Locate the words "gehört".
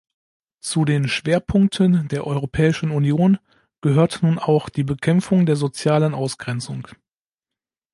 3.81-4.23